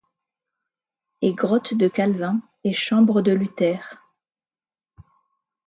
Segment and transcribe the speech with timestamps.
[1.21, 3.83] Et grotte de Calvin, et chambre de Luther